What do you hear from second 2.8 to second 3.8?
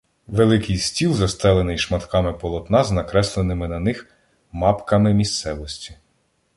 з накресленими на